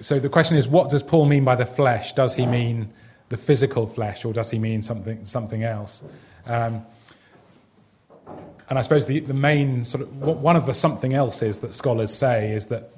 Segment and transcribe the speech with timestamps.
[0.00, 2.12] So the question is, what does Paul mean by the flesh?
[2.12, 2.92] Does he mean
[3.28, 6.02] the physical flesh, or does he mean something something else?
[6.46, 6.84] Um,
[8.70, 11.74] and I suppose the, the main sort of one of the something else is that
[11.74, 12.90] scholars say is that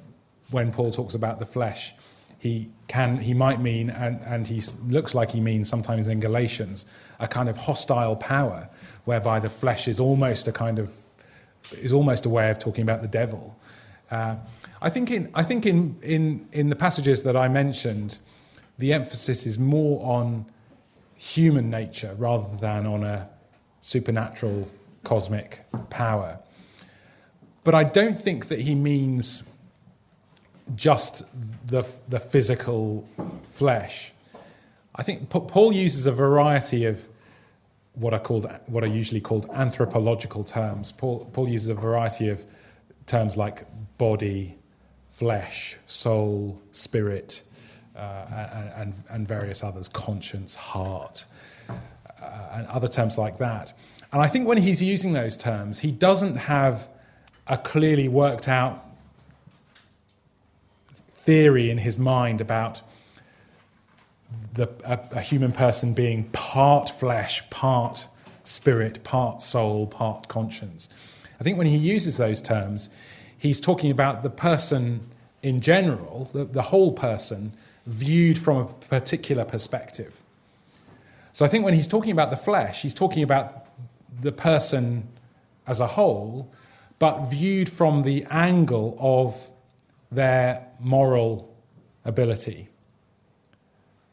[0.51, 1.93] when Paul talks about the flesh,
[2.39, 6.85] he can he might mean and, and he looks like he means sometimes in Galatians
[7.19, 8.67] a kind of hostile power
[9.05, 10.91] whereby the flesh is almost a kind of
[11.71, 13.55] is almost a way of talking about the devil.
[14.11, 14.35] Uh,
[14.81, 18.19] I think in I think in, in in the passages that I mentioned,
[18.77, 20.45] the emphasis is more on
[21.15, 23.29] human nature rather than on a
[23.81, 24.69] supernatural
[25.03, 26.39] cosmic power.
[27.63, 29.43] But I don't think that he means
[30.75, 31.23] just
[31.67, 33.07] the, the physical
[33.53, 34.11] flesh.
[34.95, 37.01] I think Paul uses a variety of
[37.93, 40.91] what are called what are usually called anthropological terms.
[40.91, 42.43] Paul, Paul uses a variety of
[43.05, 43.65] terms like
[43.97, 44.55] body,
[45.09, 47.43] flesh, soul, spirit,
[47.95, 51.25] uh, and, and, various others, conscience, heart,
[51.69, 53.73] uh, and other terms like that.
[54.13, 56.87] And I think when he's using those terms, he doesn't have
[57.47, 58.85] a clearly worked out
[61.13, 62.81] theory in his mind about
[64.53, 68.07] the, a, a, human person being part flesh, part
[68.43, 70.89] spirit, part soul, part conscience.
[71.41, 72.91] I think when he uses those terms,
[73.35, 75.01] he's talking about the person
[75.41, 77.53] in general, the, the whole person,
[77.87, 80.15] viewed from a particular perspective.
[81.33, 83.65] So I think when he's talking about the flesh, he's talking about
[84.21, 85.07] the person
[85.65, 86.53] as a whole,
[86.99, 89.35] but viewed from the angle of
[90.11, 91.51] their moral
[92.05, 92.67] ability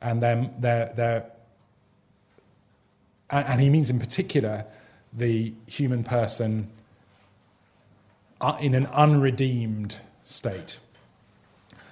[0.01, 1.31] and their, their, their
[3.29, 4.65] and he means in particular
[5.13, 6.70] the human person
[8.61, 10.78] in an unredeemed state.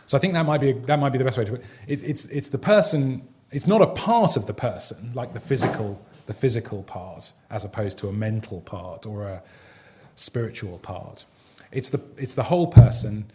[0.06, 1.66] So I think that might be that might be the best way to put it.
[1.88, 3.26] It's, it's, it's the person.
[3.50, 7.98] It's not a part of the person like the physical the physical part as opposed
[7.98, 9.42] to a mental part or a
[10.16, 11.24] spiritual part.
[11.72, 13.30] It's the it's the whole person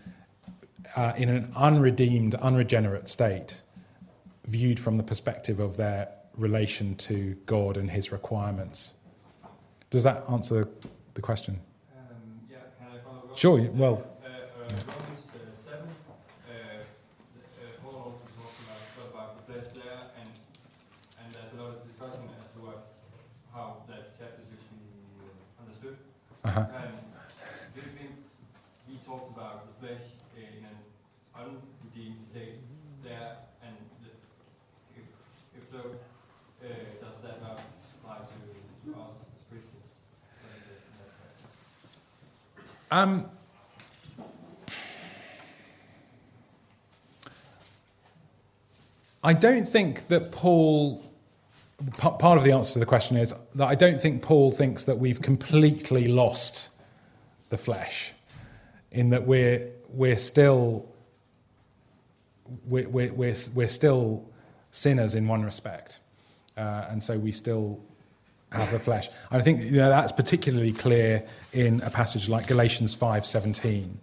[0.95, 3.61] uh, in an unredeemed, unregenerate state,
[4.47, 8.95] viewed from the perspective of their relation to God and His requirements.
[9.89, 10.67] Does that answer
[11.13, 11.59] the question?
[11.97, 12.05] Um,
[12.49, 13.20] yeah, can I follow up?
[13.35, 14.03] Sure, well.
[14.23, 16.83] Uh, uh, Romans uh, 7, uh, uh,
[17.81, 20.29] Paul also talks about, about the flesh there, and,
[21.23, 22.91] and there's a lot of discussion as to what,
[23.53, 24.91] how that chapter is usually
[25.63, 25.97] understood.
[26.43, 26.65] Uh-huh.
[26.85, 26.93] And
[27.73, 28.11] do you think
[28.85, 30.05] he talks about the flesh
[30.35, 30.77] in an
[31.33, 32.59] unredeemed state
[33.01, 34.11] there, and the,
[34.99, 35.07] if,
[35.55, 35.97] if so,
[36.61, 36.67] uh,
[36.99, 37.63] does that not
[37.97, 38.37] apply to,
[38.85, 39.87] to us as Christians?
[42.91, 43.25] Um,
[49.23, 51.05] I don't think that Paul.
[51.97, 54.99] Part of the answer to the question is that I don't think Paul thinks that
[54.99, 56.69] we've completely lost
[57.49, 58.13] the flesh,
[58.91, 60.87] in that we're we're still
[62.67, 64.29] we're, we're, we're, we're still
[64.69, 65.99] sinners in one respect.
[66.55, 67.79] Uh, and so we still
[68.51, 69.09] have the flesh.
[69.29, 71.23] I think you know, that's particularly clear
[71.53, 73.93] in a passage like Galatians 5.17,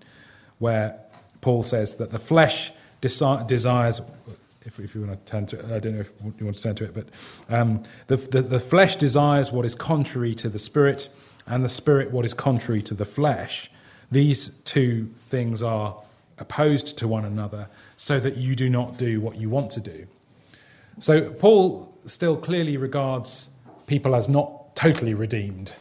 [0.59, 0.99] where
[1.41, 2.73] Paul says that the flesh
[3.03, 4.01] desi- desires,
[4.65, 6.75] if, if, you want to turn to I don't know if you want to turn
[6.77, 7.09] to it, but
[7.49, 11.09] um, the, the, the flesh desires what is contrary to the spirit,
[11.47, 13.71] and the spirit what is contrary to the flesh.
[14.11, 15.97] These two things are
[16.39, 20.07] opposed to one another, so that you do not do what you want to do.
[20.99, 23.51] So, Paul still clearly regards
[23.89, 25.75] people as not totally redeemed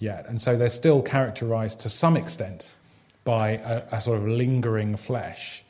[0.00, 2.74] yet, and so they're still characterized to some extent
[3.22, 5.64] by a, a sort of lingering flesh,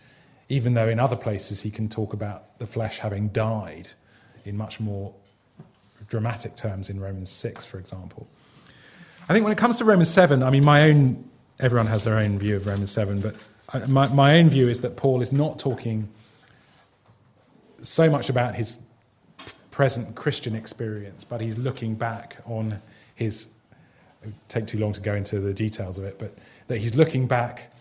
[0.49, 3.89] even though in other places he can talk about the flesh having died
[4.45, 5.13] in much more
[6.09, 8.27] dramatic terms in Romans 6, for example.
[9.29, 11.29] I think when it comes to Romans 7, I mean, my own,
[11.61, 13.37] everyone has their own view of Romans 7, but
[13.73, 16.09] uh, my, my own view is that Paul is not talking
[17.83, 18.79] so much about his
[19.75, 22.81] present Christian experience, but he's looking back on
[23.17, 23.49] his.
[24.23, 26.33] It take too long to go into the details of it, but
[26.69, 27.73] that he's looking back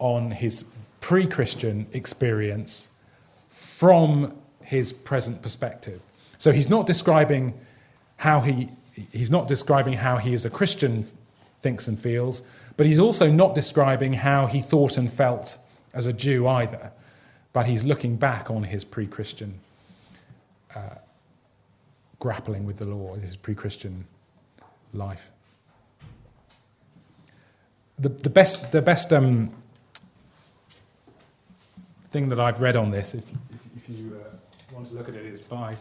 [0.00, 0.64] on his
[1.00, 2.90] pre-Christian experience
[3.50, 6.02] from his present perspective.
[6.38, 7.54] So he's not describing
[8.16, 8.68] how he
[9.12, 11.06] he's not describing how he as a Christian
[11.62, 12.42] thinks and feels,
[12.76, 15.58] but he's also not describing how he thought and felt
[15.92, 16.90] as a Jew either,
[17.52, 19.60] but he's looking back on his pre Christian
[20.74, 20.96] uh,
[22.18, 24.06] grappling with the law, his pre Christian
[24.92, 25.30] life.
[27.98, 29.50] The, the best, the best um,
[32.10, 33.24] thing that I've read on this, if,
[33.76, 35.76] if, you uh, want to look at it, is by.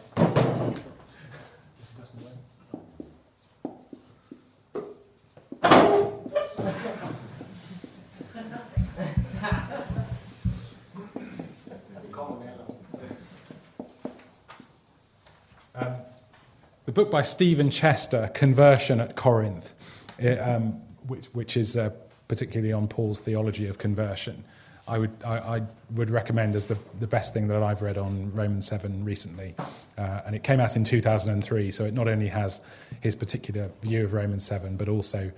[16.93, 19.73] Book by Stephen Chester, Conversion at Corinth,
[20.19, 21.89] it, um, which, which is uh,
[22.27, 24.43] particularly on Paul's theology of conversion,
[24.87, 25.61] I would, I, I,
[25.91, 29.55] would recommend as the, the best thing that I've read on Romans 7 recently.
[29.97, 32.61] Uh, and it came out in 2003, so it not only has
[32.99, 35.31] his particular view of Romans 7, but also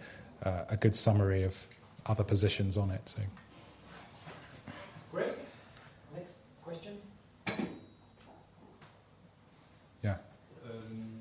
[0.43, 1.55] uh, a good summary of
[2.07, 3.01] other positions on it.
[3.07, 3.21] So.
[5.11, 5.33] Great.
[6.15, 6.97] Next question.
[10.01, 10.17] Yeah.
[10.65, 11.19] Um,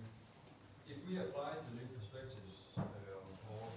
[0.88, 3.70] if we apply the new perspectives uh, on Paul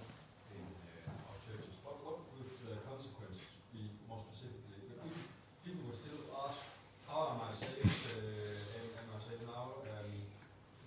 [0.58, 3.38] in uh, our churches, what, what would the consequence
[3.70, 4.82] be more specifically?
[4.90, 5.22] But people,
[5.62, 6.58] people would still ask,
[7.06, 7.94] how am I saved?
[8.10, 9.70] Uh, am, am I saved now?
[9.86, 10.10] Um,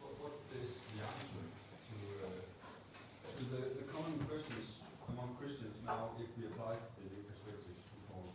[0.03, 2.43] what, what is the answer to, uh,
[3.31, 7.95] to the, the common questions among Christians now if we apply the new perspectives to
[8.11, 8.27] Paul?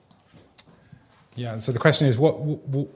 [1.36, 2.88] Yeah, so the question is what, what,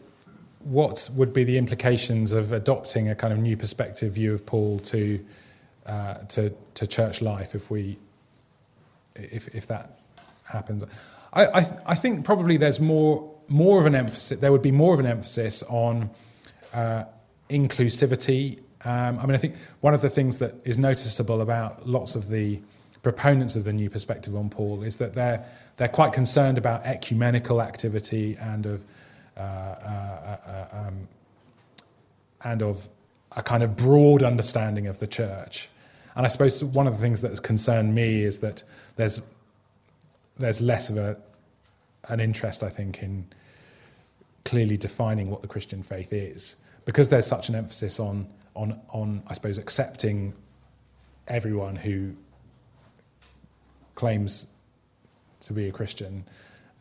[0.60, 4.78] what would be the implications of adopting a kind of new perspective view of Paul
[4.80, 5.24] to,
[5.86, 7.98] uh, to, to church life if, we,
[9.14, 9.98] if, if that
[10.44, 10.84] happens?
[11.32, 14.92] I, I, I think probably there's more, more of an emphasis, there would be more
[14.92, 16.10] of an emphasis on
[16.74, 17.04] uh,
[17.48, 18.58] inclusivity.
[18.84, 22.28] Um, I mean, I think one of the things that is noticeable about lots of
[22.28, 22.60] the
[23.02, 25.44] proponents of the new perspective on Paul is that they're,
[25.78, 28.82] they're quite concerned about ecumenical activity and of,
[29.37, 31.09] um,
[32.43, 32.88] and of
[33.32, 35.69] a kind of broad understanding of the church.
[36.17, 38.65] And I suppose one of the things that has concerned me is that
[38.97, 39.21] there's,
[40.38, 41.17] there's less of a,
[42.09, 43.27] an interest, I think, in
[44.44, 46.56] clearly defining what the Christian faith is.
[46.85, 50.32] Because there's such an emphasis on, on, on I suppose, accepting
[51.29, 52.12] everyone who
[53.94, 54.47] claims
[55.41, 56.25] to be a Christian,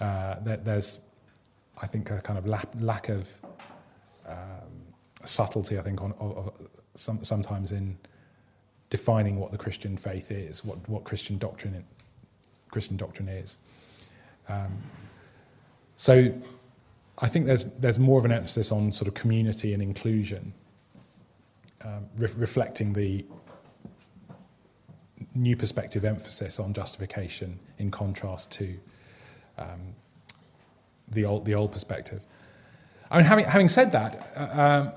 [0.01, 1.00] uh, that there's,
[1.81, 3.27] I think, a kind of lack, lack of
[4.27, 4.37] um,
[5.23, 5.77] subtlety.
[5.79, 6.53] I think on of, of
[6.95, 7.97] some, sometimes in
[8.89, 11.83] defining what the Christian faith is, what what Christian doctrine
[12.71, 13.57] Christian doctrine is.
[14.47, 14.77] Um,
[15.95, 16.33] so,
[17.17, 20.53] I think there's there's more of an emphasis on sort of community and inclusion,
[21.83, 23.25] um, re- reflecting the
[25.35, 28.75] new perspective emphasis on justification in contrast to
[29.57, 29.93] um,
[31.11, 32.21] the old the old perspective.
[33.11, 34.91] I mean, having having said that, uh, um,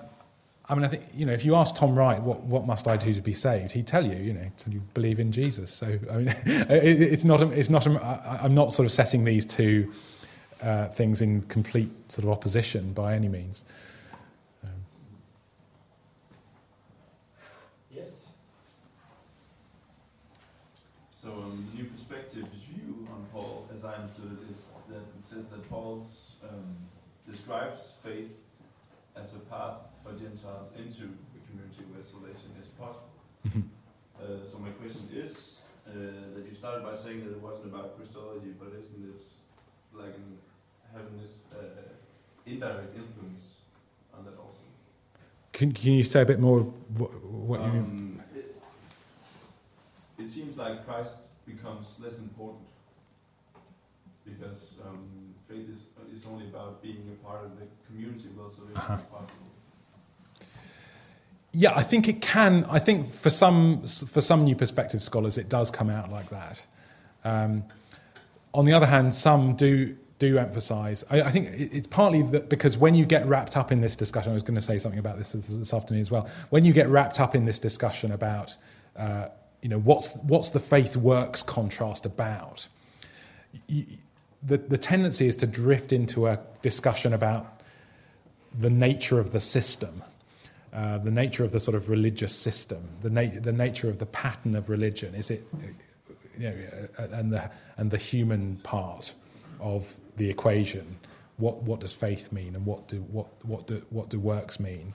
[0.68, 2.96] I mean, I think you know, if you ask Tom Wright, what what must I
[2.96, 3.72] do to be saved?
[3.72, 5.70] He'd tell you, you know, to believe in Jesus.
[5.72, 9.92] So I mean, it, it's not it's not I'm not sort of setting these two
[10.62, 13.64] uh, things in complete sort of opposition by any means.
[17.90, 18.32] Yes.
[21.20, 24.68] So um, the new perspective view on Paul, as I understood it, is
[25.22, 26.04] it says that Paul
[26.42, 26.76] um,
[27.30, 28.32] describes faith
[29.16, 33.08] as a path for Gentiles into the community where salvation is possible.
[33.46, 33.62] Mhm.
[34.18, 35.92] Uh, so my question is uh,
[36.34, 39.22] that you started by saying that it wasn't about Christology, but isn't it
[39.96, 40.38] like an,
[40.92, 41.92] having this uh,
[42.46, 43.58] indirect influence
[44.12, 44.64] on that also?
[45.52, 46.60] Can, can you say a bit more
[46.98, 47.84] what, what you mean?
[47.84, 48.56] Um, it,
[50.18, 52.66] it seems like Christ becomes less important
[54.24, 55.08] because um,
[55.52, 58.28] faith is, is only about being a part of the community
[58.74, 58.96] Uh-huh.
[58.96, 59.26] possible.
[61.52, 62.64] Yeah, I think it can.
[62.64, 66.66] I think for some for some new perspective scholars, it does come out like that.
[67.24, 67.64] Um,
[68.54, 71.04] on the other hand, some do do emphasise.
[71.10, 74.30] I, I think it's partly that because when you get wrapped up in this discussion,
[74.30, 76.26] I was going to say something about this this, this afternoon as well.
[76.48, 78.56] When you get wrapped up in this discussion about,
[78.96, 79.28] uh,
[79.60, 82.66] you know, what's what's the faith works contrast about,
[83.66, 83.84] you,
[84.42, 87.60] the the tendency is to drift into a discussion about
[88.58, 90.02] the nature of the system
[90.72, 94.06] uh, the nature of the sort of religious system, the, na- the nature of the
[94.06, 95.46] pattern of religion, is it,
[96.38, 96.54] you know,
[96.98, 99.12] uh, and the and the human part
[99.60, 100.96] of the equation.
[101.36, 104.94] What what does faith mean, and what do what what do what do works mean?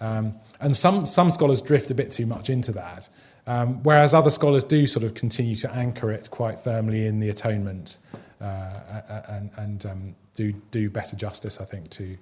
[0.00, 3.08] Um, and some some scholars drift a bit too much into that,
[3.46, 7.30] um, whereas other scholars do sort of continue to anchor it quite firmly in the
[7.30, 7.96] atonement,
[8.40, 12.16] uh, and and um, do do better justice, I think, to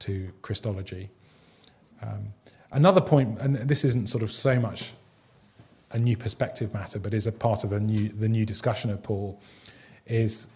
[0.00, 1.10] to Christology.
[2.02, 2.32] Um,
[2.72, 4.92] another point, and this isn't sort of so much
[5.92, 9.02] a new perspective matter, but is a part of a new, the new discussion of
[9.02, 9.40] Paul,
[10.06, 10.48] is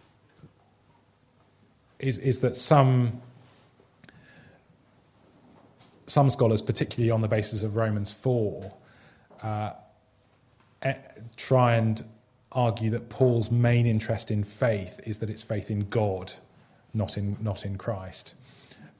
[1.98, 3.22] is, is that some
[6.06, 8.72] some scholars, particularly on the basis of Romans 4,
[9.42, 9.70] uh,
[11.36, 12.02] try and
[12.52, 16.32] argue that Paul's main interest in faith is that it's faith in God,
[16.94, 18.34] not in, not in Christ.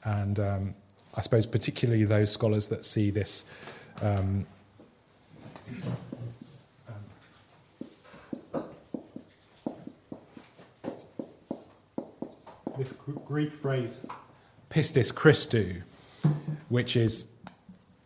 [0.05, 0.75] And um,
[1.15, 3.45] I suppose, particularly those scholars that see this.
[4.01, 4.47] Um,
[12.79, 12.93] this
[13.27, 14.07] Greek phrase,
[14.71, 15.83] pistis Christou,
[16.69, 17.27] which is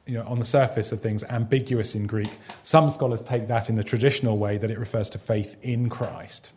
[0.06, 2.38] you know, on the surface of things, ambiguous in Greek.
[2.62, 6.52] Some scholars take that in the traditional way that it refers to faith in Christ.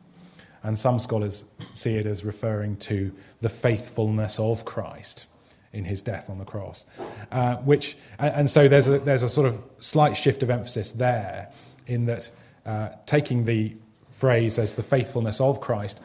[0.61, 5.27] And some scholars see it as referring to the faithfulness of Christ
[5.73, 6.85] in his death on the cross.
[7.31, 11.51] Uh, which, and, so there's a, there's a sort of slight shift of emphasis there
[11.87, 12.29] in that
[12.65, 13.75] uh, taking the
[14.11, 16.01] phrase as the faithfulness of Christ,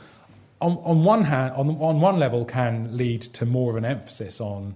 [0.60, 4.40] on, on, one hand, on, on one level, can lead to more of an emphasis
[4.40, 4.74] on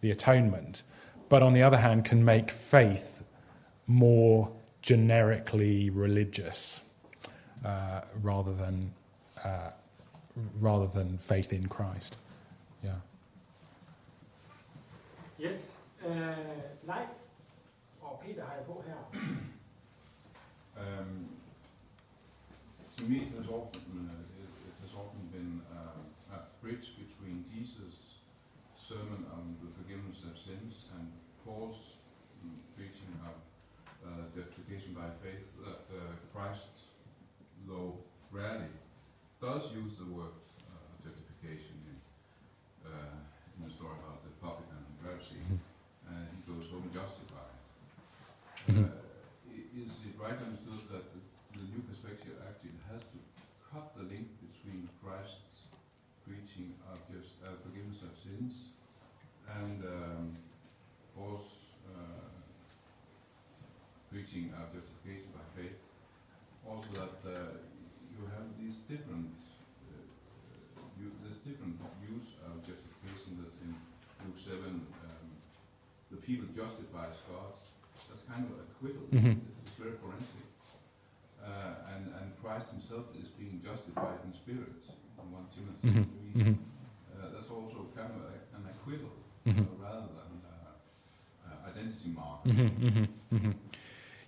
[0.00, 0.82] the atonement
[1.32, 3.22] but on the other hand, can make faith
[3.86, 6.82] more generically religious
[7.64, 8.92] uh, rather than
[9.42, 9.70] uh,
[10.60, 12.16] rather than faith in Christ.
[12.84, 12.96] Yeah.
[15.38, 16.10] Yes, uh,
[16.84, 17.08] Leif
[18.02, 19.20] og Peter har jeg på her.
[20.76, 21.28] um,
[22.96, 27.44] to me, it has often, uh, it, it has often been uh, a bridge between
[27.54, 28.18] Jesus'
[28.76, 30.91] sermon on the forgiveness of sins
[31.42, 31.98] and Paul's
[32.76, 33.36] preaching of
[34.06, 36.66] uh, justification by faith that uh, Christ,
[37.68, 37.94] though
[38.30, 38.70] rarely,
[39.40, 40.34] does use the word
[40.66, 40.74] uh,
[41.06, 41.98] justification in,
[42.86, 45.38] uh, in the story about the publican and Pharisee.
[45.46, 46.10] Mm-hmm.
[46.10, 47.58] Uh, he goes home justified.
[48.68, 48.84] Mm-hmm.
[48.84, 51.20] Uh, is it right understood that the,
[51.58, 53.18] the new perspective actually has to
[53.72, 55.70] cut the link between Christ's
[56.26, 57.34] preaching of just
[57.64, 58.70] forgiveness of sins
[59.58, 60.36] and um,
[61.16, 61.48] Paul's
[61.88, 62.28] uh,
[64.10, 65.80] preaching of justification by faith,
[66.66, 67.56] also that uh,
[68.12, 69.32] you have these different
[69.88, 73.72] uh, you, there's different use of justification that in
[74.24, 75.26] Luke 7 um,
[76.10, 77.56] the people justifies God.
[78.08, 79.04] That's kind of acquittal.
[79.12, 79.40] Mm-hmm.
[79.64, 80.48] It's very forensic.
[81.42, 84.78] Uh, and, and Christ himself is being justified in spirit
[85.18, 86.38] in 1 Timothy mm-hmm.
[86.38, 86.54] 3.
[86.54, 86.56] Mm-hmm.
[87.18, 89.10] Uh, that's also kind of a, an acquittal
[89.42, 89.66] mm-hmm.
[89.66, 90.31] uh, rather than
[91.82, 92.16] identity.
[92.46, 93.50] Mm-hmm, mm-hmm, mm-hmm.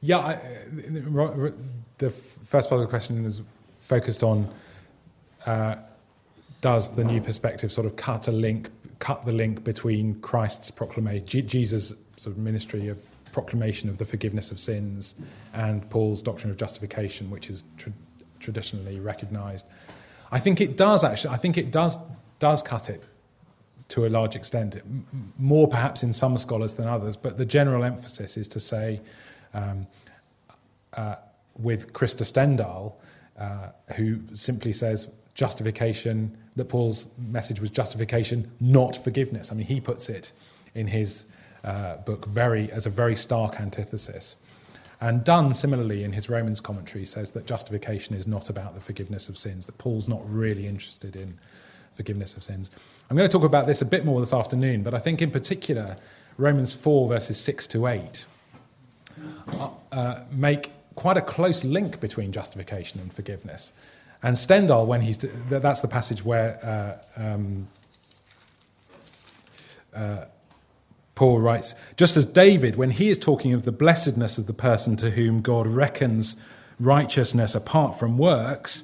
[0.01, 1.51] Yeah, I, uh,
[1.99, 3.43] the first part of the question was
[3.81, 4.53] focused on
[5.47, 5.77] uh,
[6.61, 11.47] does the new perspective sort of cut a link, cut the link between Christ's proclamation,
[11.47, 12.99] Jesus' sort of ministry of
[13.33, 15.17] proclamation of the forgiveness of sins,
[15.53, 17.93] and Paul's doctrine of justification, which is tra-
[18.41, 19.67] traditionally recognised.
[20.31, 21.35] I think it does actually.
[21.35, 21.97] I think it does
[22.39, 23.03] does cut it
[23.89, 24.81] to a large extent,
[25.39, 29.01] more perhaps in some scholars than others, but the general emphasis is to say,
[29.53, 29.87] um,
[30.95, 31.17] uh,
[31.59, 32.95] with Krister Stendahl,
[33.39, 39.53] uh, who simply says justification, that Paul's message was justification, not forgiveness.
[39.53, 40.33] I mean, he puts it
[40.75, 41.25] in his
[41.65, 44.37] uh, book very as a very stark antithesis.
[45.01, 49.29] And Dunn, similarly, in his Romans commentary, says that justification is not about the forgiveness
[49.29, 51.37] of sins, that Paul's not really interested in
[51.97, 52.71] forgiveness of sins.
[53.11, 55.31] I'm going to talk about this a bit more this afternoon, but I think in
[55.31, 55.97] particular,
[56.37, 58.27] Romans 4, verses 6 to 8,
[59.93, 63.73] uh, make quite a close link between justification and forgiveness.
[64.23, 66.59] And Stendahl, when he's that's the passage where
[67.17, 67.69] uh, um,
[69.95, 70.25] uh,
[71.15, 74.97] Paul writes, just as David, when he is talking of the blessedness of the person
[74.97, 76.37] to whom God reckons
[76.81, 78.83] righteousness apart from works,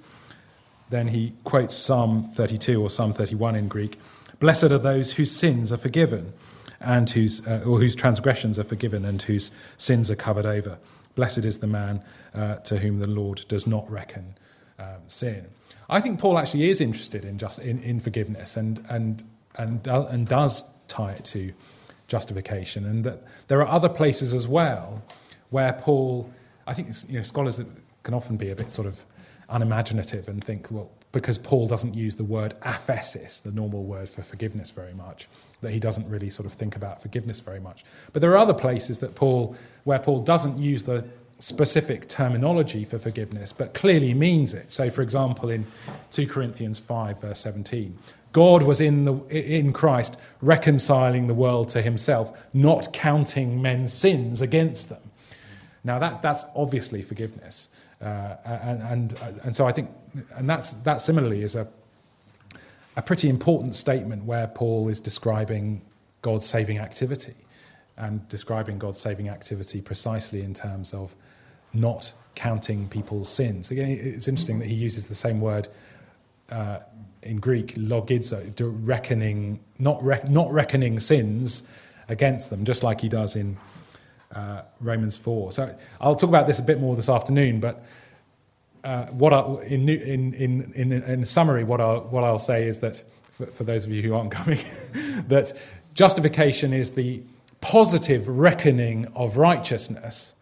[0.90, 3.98] then he quotes Psalm 32 or Psalm 31 in Greek
[4.40, 6.32] Blessed are those whose sins are forgiven,
[6.80, 10.78] and whose, uh, or whose transgressions are forgiven, and whose sins are covered over.
[11.14, 12.02] Blessed is the man
[12.34, 14.34] uh, to whom the Lord does not reckon
[14.78, 15.46] um, sin.
[15.90, 19.22] I think Paul actually is interested in, just, in, in forgiveness and, and,
[19.56, 21.52] and, uh, and does tie it to
[22.08, 22.86] justification.
[22.86, 25.02] And that there are other places as well
[25.50, 26.32] where Paul,
[26.66, 27.60] I think you know, scholars
[28.04, 28.98] can often be a bit sort of
[29.50, 34.22] unimaginative and think, well, because Paul doesn't use the word aphesis, the normal word for
[34.22, 35.28] forgiveness, very much,
[35.60, 37.84] that he doesn't really sort of think about forgiveness very much.
[38.12, 41.04] But there are other places that Paul, where Paul doesn't use the
[41.40, 44.70] specific terminology for forgiveness, but clearly means it.
[44.70, 45.66] So, for example, in
[46.12, 47.98] 2 Corinthians 5, verse 17,
[48.32, 54.42] God was in, the, in Christ reconciling the world to himself, not counting men's sins
[54.42, 55.02] against them.
[55.82, 57.70] Now, that, that's obviously forgiveness.
[58.00, 59.90] Uh, and, and, and so I think,
[60.36, 61.68] and that's, that similarly is a,
[62.96, 65.82] a pretty important statement where Paul is describing
[66.22, 67.34] God's saving activity
[67.96, 71.14] and describing God's saving activity precisely in terms of
[71.72, 73.70] not counting people's sins.
[73.70, 75.68] Again, it's interesting that he uses the same word
[76.50, 76.80] uh,
[77.22, 81.62] in Greek, logizo, to reckoning, not, rec- not reckoning sins
[82.08, 83.56] against them, just like he does in
[84.34, 85.52] uh, Romans 4.
[85.52, 87.84] So I'll talk about this a bit more this afternoon, but
[88.84, 92.78] uh, what I, in, in, in, in, in summary, what I'll, what I'll say is
[92.80, 94.58] that, for, for those of you who aren't coming,
[95.28, 95.52] that
[95.94, 97.22] justification is the
[97.60, 100.34] positive reckoning of righteousness,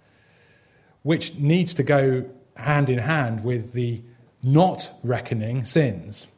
[1.02, 2.24] which needs to go
[2.56, 4.00] hand in hand with the
[4.42, 6.28] not reckoning sins.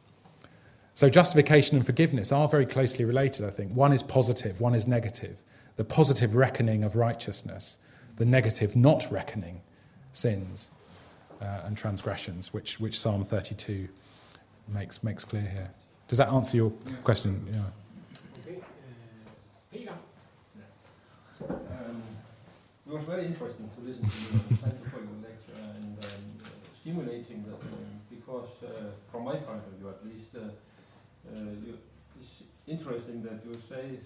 [0.93, 3.73] So, justification and forgiveness are very closely related, I think.
[3.73, 5.37] One is positive, one is negative.
[5.77, 7.77] The positive reckoning of righteousness,
[8.17, 9.61] the negative not reckoning
[10.11, 10.71] sins
[11.41, 13.87] uh, and transgressions, which, which Psalm 32
[14.67, 15.71] makes, makes clear here.
[16.07, 16.71] Does that answer your
[17.03, 17.45] question?
[17.51, 17.61] Yeah.
[21.49, 22.03] Um,
[22.85, 24.57] it was very interesting to listen to you.
[24.57, 26.21] Thank you for your lecture and um,
[26.81, 30.51] stimulating that um, because, uh, from my point of view at least, uh,
[31.33, 31.77] uh, you,
[32.21, 33.99] it's interesting that you say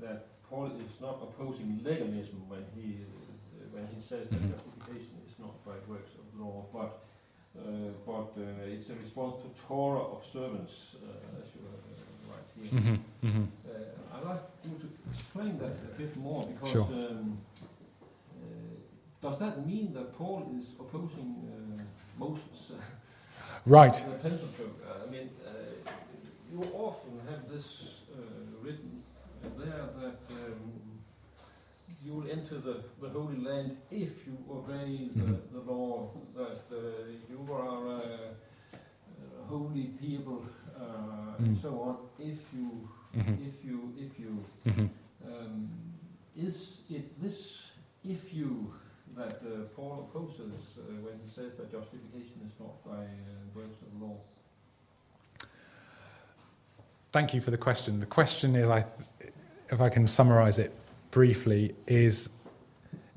[0.00, 5.34] that Paul is not opposing legalism when he uh, when he says that justification is
[5.38, 7.04] not by works of law, but
[7.58, 7.62] uh,
[8.06, 12.80] but uh, it's a response to Torah observance, uh, as you uh, write here.
[12.80, 13.44] Mm-hmm, mm-hmm.
[13.68, 16.82] Uh, I'd like you to explain that a bit more because Sure.
[16.82, 18.44] um, uh,
[19.22, 21.30] does that mean that Paul is opposing
[21.78, 21.82] uh,
[22.18, 22.70] Moses?
[22.70, 22.74] uh,
[23.66, 23.94] Right.
[23.94, 25.50] Uh, I mean, uh,
[26.52, 27.66] you often have this
[28.12, 28.16] uh,
[28.62, 28.89] written
[29.58, 30.72] there that um,
[32.04, 35.38] you will enter the, the Holy Land if you obey the, Mhm.
[35.52, 36.76] the law, that uh,
[37.28, 40.42] you are uh, uh, holy people,
[40.76, 41.62] uh, and Mm.
[41.62, 44.86] so on, if you Mm-hmm, if you, if you, mm-hmm.
[45.26, 45.68] um,
[46.36, 47.58] is it this
[48.04, 48.72] if you
[49.16, 53.08] that uh, Paul opposes uh, when he says that justification is not by uh,
[53.52, 54.16] works of law?
[57.12, 57.98] Thank you for the question.
[57.98, 58.84] The question is, I,
[59.70, 60.72] if I can summarize it
[61.10, 62.30] briefly, is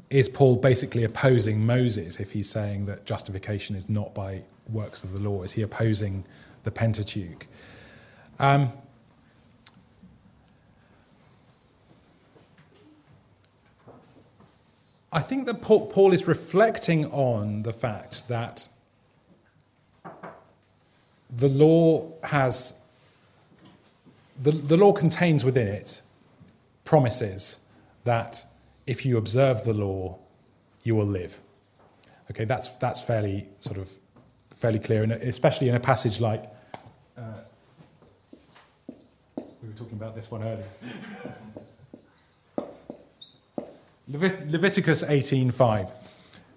[0.10, 5.12] is Paul basically opposing Moses if he's saying that justification is not by works of
[5.12, 5.42] the law?
[5.42, 6.24] Is he opposing
[6.63, 7.48] the Pentateuch?
[8.38, 8.72] Um,
[15.12, 18.68] I think that Paul, is reflecting on the fact that
[21.36, 22.74] the law has
[24.42, 26.02] the, the law contains within it
[26.86, 27.60] promises
[28.04, 28.46] that
[28.86, 30.17] if you observe the law,
[30.84, 31.39] you will live.
[32.32, 33.89] Okay, that's, that's fairly sort of
[34.56, 36.50] fairly clear, and especially in a passage like
[37.17, 37.22] uh,
[39.38, 40.63] we were talking about this one earlier.
[44.10, 45.89] Levit- Leviticus 18:5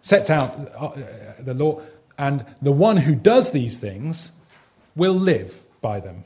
[0.01, 0.93] sets out uh,
[1.41, 1.81] the law,
[2.19, 4.33] and the one who does these things
[4.95, 6.25] will live by them.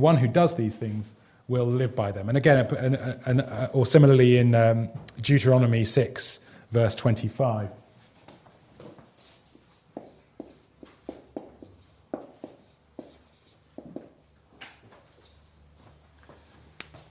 [0.00, 1.12] The one who does these things
[1.46, 2.30] will live by them.
[2.30, 2.94] And again, an-
[3.26, 4.88] an- uh, or similarly in um,
[5.20, 6.40] Deuteronomy 6,
[6.72, 7.68] verse 25.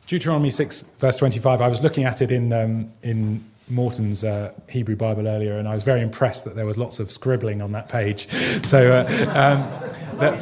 [0.08, 1.62] Deuteronomy 6, verse 25.
[1.62, 5.76] I was looking at it in, um, in Morton's uh, Hebrew Bible earlier, and I
[5.76, 8.28] was very impressed that there was lots of scribbling on that page.
[8.66, 10.40] So uh, um, that,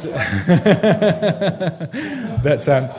[2.42, 2.90] that um,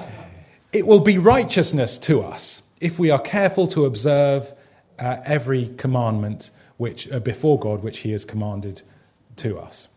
[0.71, 4.53] it will be righteousness to us if we are careful to observe
[4.99, 8.81] uh, every commandment which uh, before God which He has commanded
[9.37, 9.87] to us.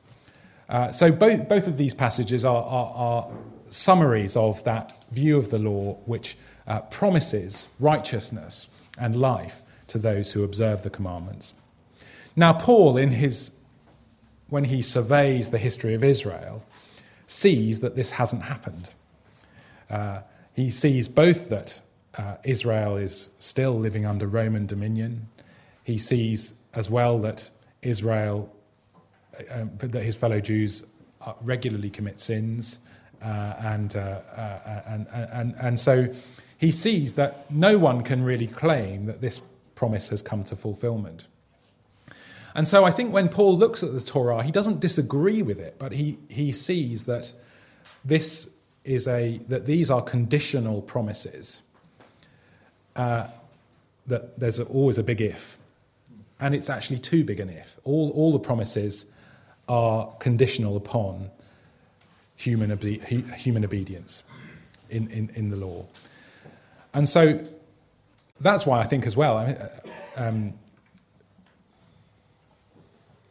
[0.68, 3.30] Uh, so both, both of these passages are, are, are
[3.70, 8.68] summaries of that view of the law which uh, promises righteousness
[8.98, 11.52] and life to those who observe the commandments.
[12.36, 13.50] Now, Paul, in his,
[14.48, 16.64] when he surveys the history of Israel,
[17.32, 18.94] sees that this hasn't happened.
[19.90, 20.20] Uh,
[20.54, 21.80] he sees both that
[22.18, 25.26] uh, Israel is still living under Roman dominion.
[25.84, 27.48] He sees as well that
[27.82, 28.54] Israel,
[29.50, 30.84] um, that his fellow Jews
[31.20, 32.80] uh, regularly commit sins,
[33.22, 36.08] uh, and, uh, uh, and, and, and so
[36.58, 39.40] he sees that no one can really claim that this
[39.74, 41.28] promise has come to fulfillment.
[42.54, 45.76] And so I think when Paul looks at the Torah, he doesn't disagree with it,
[45.78, 47.32] but he, he sees that
[48.04, 48.48] this
[48.84, 51.62] is a that these are conditional promises.
[52.96, 53.28] Uh,
[54.06, 55.56] that there's always a big if,
[56.40, 57.76] and it's actually too big an if.
[57.84, 59.06] All all the promises
[59.68, 61.30] are conditional upon
[62.36, 63.02] human, obe-
[63.36, 64.22] human obedience
[64.90, 65.86] in, in, in the law.
[66.92, 67.40] And so
[68.40, 69.68] that's why I think as well, I mean, uh,
[70.16, 70.52] um,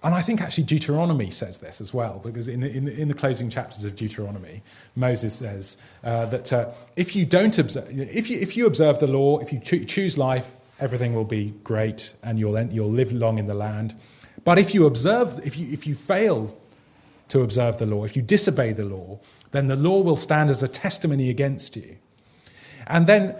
[0.03, 3.13] and I think actually Deuteronomy says this as well, because in the, in in the
[3.13, 4.63] closing chapters of Deuteronomy,
[4.95, 9.07] Moses says uh, that uh, if you don't observe, if you, if you observe the
[9.07, 10.45] law, if you cho- choose life,
[10.79, 13.95] everything will be great and you'll, you'll live long in the land.
[14.43, 16.57] But if you observe, if you, if you fail
[17.27, 19.19] to observe the law, if you disobey the law,
[19.51, 21.95] then the law will stand as a testimony against you.
[22.87, 23.35] And then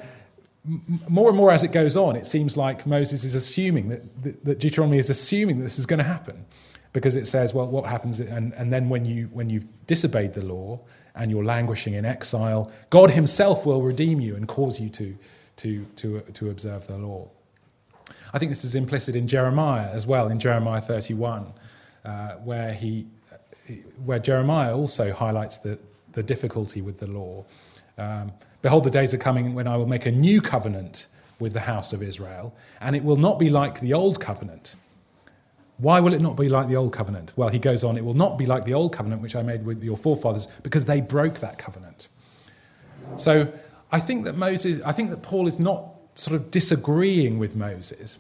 [0.64, 4.46] more and more as it goes on, it seems like Moses is assuming that, that,
[4.46, 6.46] that Deuteronomy is assuming that this is going to happen.
[6.94, 8.20] Because it says, well, what happens?
[8.20, 10.80] And, and then when, you, when you've disobeyed the law
[11.16, 15.18] and you're languishing in exile, God Himself will redeem you and cause you to,
[15.58, 17.30] to, to, to observe the law.
[18.34, 21.54] I think this is implicit in Jeremiah as well, in Jeremiah 31,
[22.04, 23.08] uh, where, he,
[24.04, 25.80] where Jeremiah also highlights the,
[26.12, 27.46] the difficulty with the law.
[27.98, 31.08] Um, Behold, the days are coming when I will make a new covenant
[31.40, 34.76] with the house of Israel, and it will not be like the old covenant.
[35.78, 37.34] Why will it not be like the old covenant?
[37.36, 39.66] Well, he goes on, it will not be like the old covenant which I made
[39.66, 42.08] with your forefathers because they broke that covenant.
[43.18, 43.52] So
[43.92, 48.20] I think that Moses, I think that Paul is not sort of disagreeing with Moses,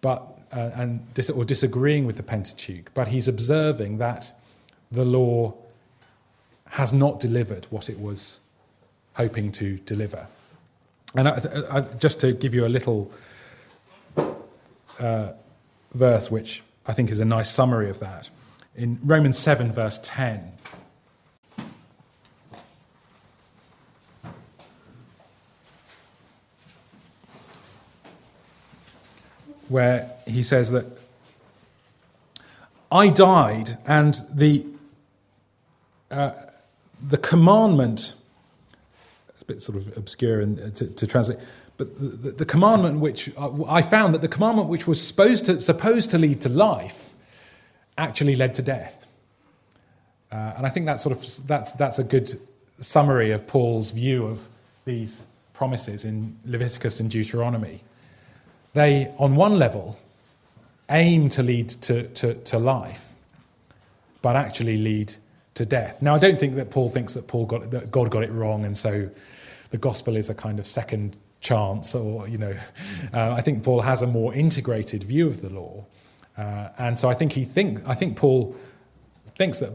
[0.00, 4.32] but uh, and dis- or disagreeing with the Pentateuch, but he's observing that
[4.92, 5.52] the law
[6.66, 8.38] has not delivered what it was
[9.18, 10.28] hoping to deliver.
[11.14, 13.10] And I, I, just to give you a little
[14.98, 15.32] uh,
[15.92, 18.30] verse, which I think is a nice summary of that,
[18.76, 20.52] in Romans 7, verse 10.
[29.68, 30.86] Where he says that
[32.90, 34.64] I died, and the
[36.10, 36.32] uh,
[37.06, 38.14] the commandment
[39.48, 41.38] bit sort of obscure and, uh, to, to translate.
[41.78, 45.46] But the, the, the commandment which uh, i found that the commandment which was supposed
[45.46, 47.14] to, supposed to lead to life
[47.96, 49.06] actually led to death.
[50.30, 52.38] Uh, and i think that's sort of that's, that's a good
[52.80, 54.38] summary of paul's view of
[54.84, 57.82] these promises in leviticus and deuteronomy.
[58.74, 59.98] They on one level
[60.90, 63.08] aim to lead to, to, to life
[64.22, 65.14] but actually lead
[65.54, 66.00] to death.
[66.00, 68.64] Now, I don't think that Paul thinks that Paul got that God got it wrong,
[68.64, 69.08] and so
[69.70, 72.54] the gospel is a kind of second chance, or you know,
[73.12, 75.84] uh, I think Paul has a more integrated view of the law,
[76.36, 78.56] uh, and so I think he think I think Paul
[79.34, 79.72] thinks that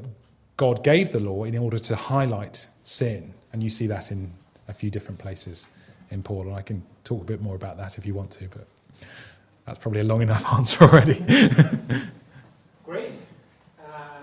[0.58, 4.32] God gave the law in order to highlight sin, and you see that in
[4.68, 5.68] a few different places
[6.12, 8.48] in Paul, and I can talk a bit more about that if you want to,
[8.50, 8.68] but
[9.66, 11.16] that's probably a long enough answer already.
[12.86, 13.12] Great.
[13.80, 14.22] Uh,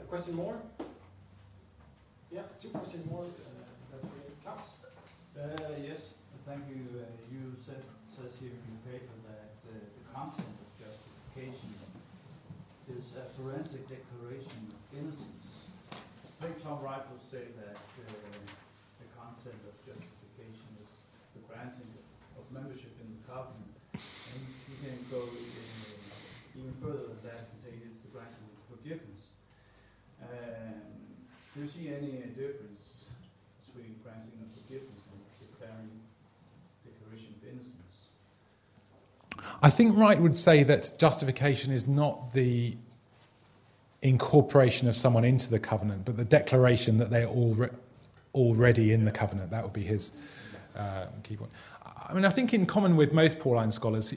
[0.00, 0.56] a question more?
[2.32, 3.22] Yeah, two questions more.
[3.22, 3.26] Uh,
[3.92, 4.42] that's great.
[4.42, 4.58] Klaus?
[5.34, 5.48] Uh,
[5.82, 6.14] Yes,
[6.46, 6.80] thank you.
[6.94, 7.82] Uh, You said,
[8.14, 11.74] says here in your paper that uh, the content of justification
[12.94, 15.50] is a forensic declaration of innocence.
[15.90, 18.04] I think Tom Wright will say that uh,
[19.02, 20.90] the content of justification is
[21.34, 21.90] the granting
[22.38, 23.74] of membership in the covenant.
[23.98, 25.66] And you can go even,
[26.58, 29.34] even further than that and say it's the granting of forgiveness.
[30.22, 30.78] Um,
[31.54, 33.06] Do you see any difference
[33.66, 35.06] between granting of forgiveness
[35.64, 35.90] declaring
[36.84, 38.10] declaration of innocence?
[39.62, 42.76] I think Wright would say that justification is not the
[44.02, 47.74] incorporation of someone into the covenant, but the declaration that they're alre-
[48.34, 49.50] already in the covenant.
[49.50, 50.12] That would be his
[50.76, 51.50] uh, key point.
[52.06, 54.14] I mean, I think in common with most Pauline scholars,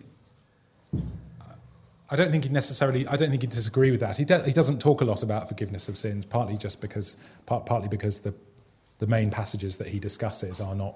[2.09, 3.07] I don't think he necessarily.
[3.07, 4.17] I don't think he disagree with that.
[4.17, 7.65] He, do, he doesn't talk a lot about forgiveness of sins, partly just because, part,
[7.65, 8.33] partly because the
[8.99, 10.95] the main passages that he discusses are not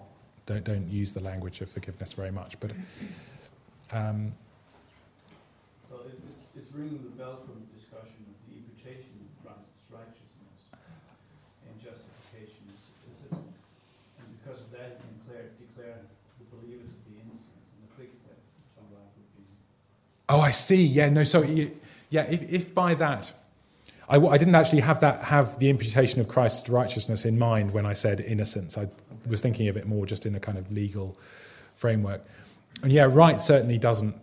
[0.51, 2.59] don't don't use the language of forgiveness very much.
[2.59, 2.71] But
[3.91, 4.33] um,
[5.89, 9.71] Well, it, it's, it's ringing the bells from the discussion of the imputation of Christ's
[9.89, 10.59] righteousness
[11.67, 12.59] and justification.
[12.75, 13.33] Is, is it,
[14.19, 15.97] and because of that, you can declare, declare
[16.39, 17.61] the believers to be innocent.
[17.75, 18.39] And I think that
[18.75, 19.43] Tom Wright would be.
[20.29, 20.83] Oh, I see.
[20.83, 21.23] Yeah, no.
[21.23, 21.43] So,
[22.09, 23.31] yeah, if, if by that,
[24.11, 27.85] I, I didn't actually have that have the imputation of Christ's righteousness in mind when
[27.85, 28.77] I said innocence.
[28.77, 28.89] I
[29.27, 31.17] was thinking of it more just in a kind of legal
[31.75, 32.21] framework.
[32.83, 34.15] And yeah, Wright certainly doesn't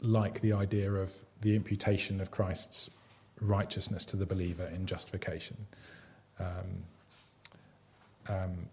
[0.00, 1.12] like the idea of
[1.42, 2.90] the imputation of Christ's
[3.40, 5.56] righteousness to the believer in justification.
[6.40, 6.84] Um,
[8.28, 8.68] um,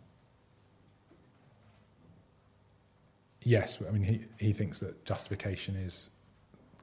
[3.43, 6.09] yes, I mean he, he thinks that justification is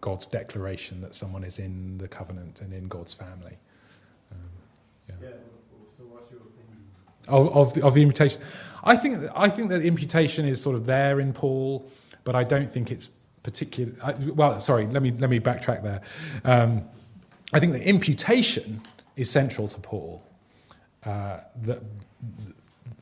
[0.05, 3.57] God's declaration that someone is in the covenant and in God's family.
[4.31, 4.39] Um,
[5.09, 5.15] yeah.
[5.23, 5.29] Yeah,
[5.97, 6.85] so what's your opinion?
[7.29, 8.43] of, of, the, of the imputation.
[8.83, 11.91] I think I think that imputation is sort of there in Paul,
[12.25, 13.09] but I don't think it's
[13.43, 13.95] particular.
[14.03, 16.03] I, well, sorry, let me let me backtrack there.
[16.45, 16.83] Um,
[17.55, 18.83] I think the imputation
[19.17, 20.23] is central to Paul.
[21.07, 21.81] Uh, that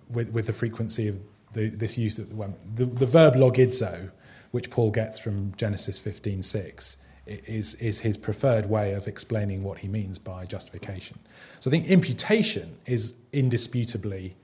[0.08, 1.16] with with the frequency of
[1.52, 4.08] the, this use of the, the the verb logizo,
[4.52, 9.78] which Paul gets from Genesis fifteen six, is is his preferred way of explaining what
[9.78, 11.18] he means by justification.
[11.60, 14.36] So I think imputation is indisputably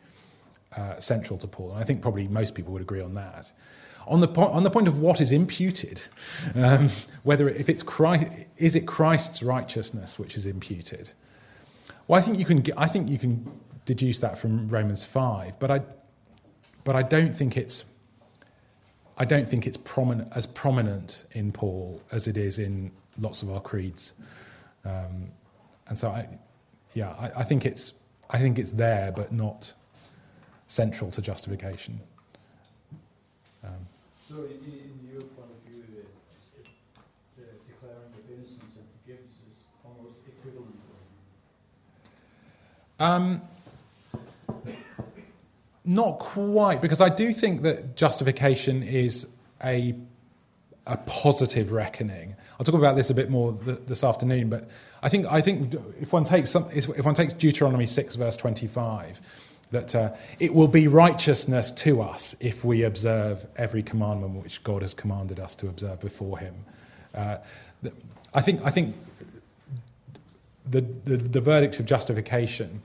[0.76, 3.52] uh, central to Paul, and I think probably most people would agree on that.
[4.06, 6.00] On the, po- on the point of what is imputed,
[6.54, 6.88] um,
[7.24, 11.10] whether if it's Christ, is it Christ's righteousness which is imputed?
[12.06, 12.64] Well, I think you can.
[12.78, 13.50] I think you can
[13.84, 15.82] deduce that from Romans five, but I,
[16.84, 17.84] but I don't think it's.
[19.18, 23.50] I don't think it's prominent as prominent in Paul as it is in lots of
[23.50, 24.14] our creeds,
[24.84, 25.28] um,
[25.88, 26.28] and so I,
[26.94, 27.94] yeah, I, I think it's.
[28.30, 29.72] I think it's there, but not
[30.66, 31.98] central to justification.
[33.64, 33.70] Um,
[34.28, 36.68] So in, in your point of view, uh,
[37.38, 40.76] the declaring of innocence and forgiveness is almost equivalent.
[43.00, 43.40] Um,
[45.88, 49.26] not quite, because I do think that justification is
[49.64, 49.94] a
[50.86, 52.34] a positive reckoning.
[52.58, 54.68] I'll talk about this a bit more th- this afternoon, but
[55.02, 58.66] I think I think if one takes some, if one takes Deuteronomy six verse twenty
[58.66, 59.20] five,
[59.70, 64.82] that uh, it will be righteousness to us if we observe every commandment which God
[64.82, 66.54] has commanded us to observe before Him.
[67.14, 67.38] Uh,
[68.34, 68.94] I think I think
[70.70, 72.82] the, the, the verdict of justification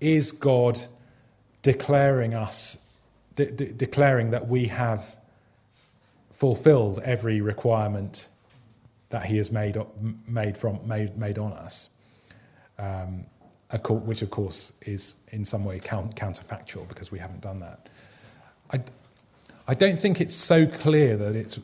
[0.00, 0.80] is God
[1.64, 2.78] declaring us,
[3.34, 5.16] de- de- declaring that we have
[6.30, 8.28] fulfilled every requirement
[9.08, 9.76] that He has made,
[10.28, 11.88] made, from, made, made on us,
[12.78, 13.24] um,
[13.88, 17.88] which of course is in some way count, counterfactual because we haven't done that.
[18.72, 18.80] I,
[19.66, 21.58] I don't think it's so clear that it's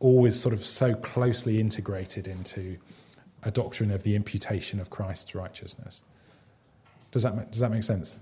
[0.00, 2.76] always sort of so closely integrated into
[3.42, 6.02] a doctrine of the imputation of Christ's righteousness.
[7.10, 8.16] Does that, does that make sense?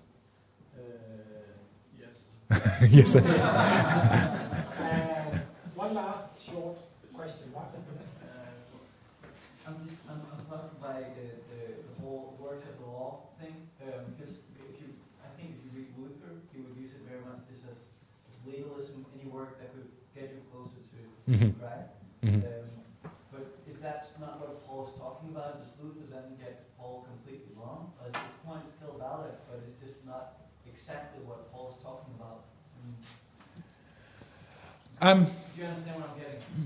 [2.50, 2.90] Uh, yes.
[2.90, 3.20] yes, sir.
[4.78, 5.38] Uh,
[5.74, 6.76] One last short
[7.14, 7.74] question, Lars.
[7.76, 7.78] Uh,
[9.66, 13.54] I'm just, I'm, I'm puzzled by the, the, the whole works of the law thing,
[13.83, 14.88] um, because if you,
[15.24, 17.78] I think if you read Luther, he would use it very much this as,
[18.28, 20.98] as legalism, any work that could get you closer to
[21.33, 21.52] Mhm.
[21.59, 21.90] Christ.
[22.22, 22.42] Mhm.
[22.44, 27.07] Um, but if that's not what Paul is talking about, does Luther then get Paul
[27.09, 27.92] completely wrong?
[28.00, 32.14] Or is his point still valid, but it's just not exactly what Paul is talking
[32.20, 32.44] about?
[32.85, 32.94] Mm.
[35.04, 35.26] Um?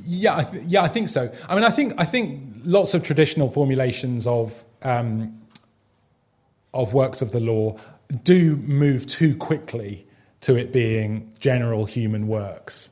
[0.07, 1.31] Yeah, I th- yeah, I think so.
[1.48, 5.37] I mean, I think I think lots of traditional formulations of um,
[6.72, 7.77] of works of the law
[8.22, 10.07] do move too quickly
[10.42, 12.90] to it being general human works,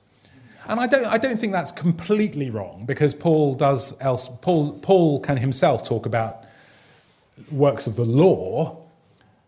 [0.66, 5.20] and I don't I don't think that's completely wrong because Paul does else Paul Paul
[5.20, 6.44] can himself talk about
[7.52, 8.78] works of the law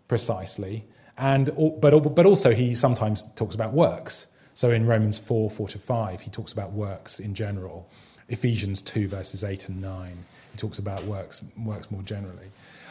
[0.06, 0.84] precisely,
[1.16, 4.28] and but but also he sometimes talks about works.
[4.59, 7.88] So in Romans four four to five, he talks about works in general.
[8.29, 12.49] Ephesians two verses eight and nine, he talks about works works more generally.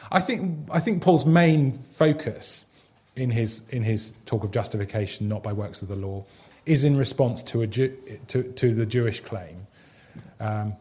[0.10, 2.64] I think I think Paul's main focus
[3.18, 6.24] in his in his talk of justification, not by works of the law,
[6.66, 9.68] is in response to a to to the Jewish claim.
[10.40, 10.74] Um,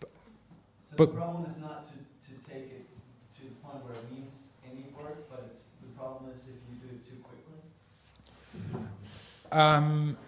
[0.00, 1.96] So But- problem is not to,
[2.28, 2.86] to take it
[3.36, 4.32] to the point where it means
[4.64, 7.60] any work, but it's, the problem is if you do it too quickly.
[9.52, 10.16] Um,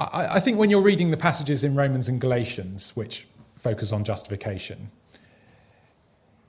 [0.00, 3.26] I, I think when you're reading the passages in Romans and Galatians, which
[3.58, 4.90] focus on justification,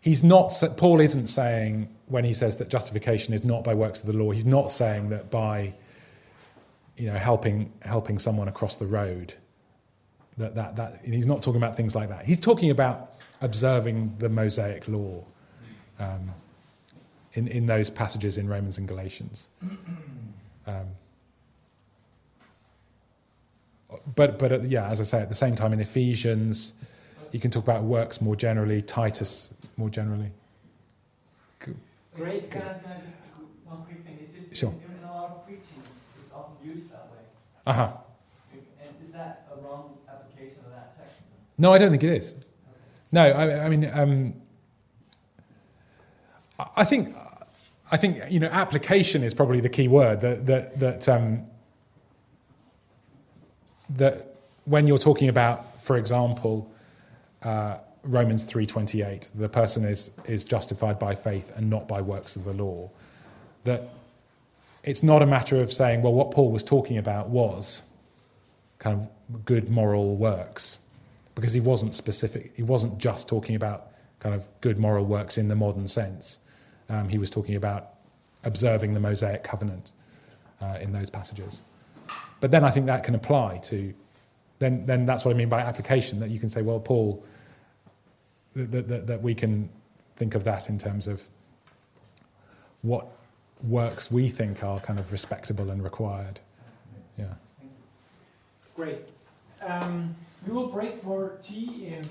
[0.01, 0.53] he's not.
[0.77, 4.31] Paul isn't saying when he says that justification is not by works of the law.
[4.31, 5.73] He's not saying that by,
[6.97, 9.33] you know, helping helping someone across the road.
[10.37, 12.25] That that that he's not talking about things like that.
[12.25, 15.23] He's talking about observing the Mosaic law.
[15.99, 16.31] Um,
[17.33, 19.47] in, in those passages in Romans and Galatians.
[20.65, 20.87] Um,
[24.15, 26.71] but but uh, yeah, as I say, at the same time in Ephesians,
[27.33, 30.31] you can talk about works more generally, Titus more generally.
[32.15, 32.49] Great.
[32.51, 33.13] Can I, can I just,
[33.65, 34.69] one quick thing, it's just, Sure.
[34.69, 35.81] in a lot of preaching,
[36.21, 37.25] it's often used that way.
[37.65, 37.97] Uh huh.
[38.53, 41.15] And is that a wrong application of that text?
[41.57, 42.35] No, I don't think it is.
[43.11, 44.33] No, I, I mean, um,
[46.75, 47.15] I think,
[47.91, 50.21] I think you know, application is probably the key word.
[50.21, 51.45] That that that um,
[53.89, 56.71] that when you're talking about, for example,
[57.43, 62.45] uh, Romans 3:28, the person is is justified by faith and not by works of
[62.45, 62.89] the law,
[63.63, 63.89] that
[64.83, 67.83] it's not a matter of saying, well, what Paul was talking about was
[68.79, 70.77] kind of good moral works,
[71.35, 72.51] because he wasn't specific.
[72.55, 73.87] He wasn't just talking about
[74.19, 76.39] kind of good moral works in the modern sense.
[76.89, 77.93] Um, he was talking about
[78.43, 79.91] observing the Mosaic covenant
[80.61, 81.63] uh, in those passages.
[82.39, 83.93] But then I think that can apply to,
[84.59, 87.23] then, then that's what I mean by application, that you can say, well, Paul,
[88.55, 89.69] that, that, that we can
[90.15, 91.21] think of that in terms of
[92.81, 93.07] what
[93.63, 96.39] works we think are kind of respectable and required.
[97.17, 97.33] Yeah.
[98.75, 99.07] Great.
[99.65, 100.15] Um,
[100.45, 102.03] we will break for tea in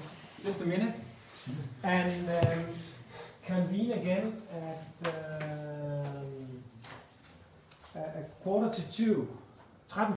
[0.43, 0.95] just a minute
[1.85, 2.65] and um,
[3.45, 6.63] convene again at um,
[7.95, 9.29] at quarter to two.
[9.89, 10.11] 13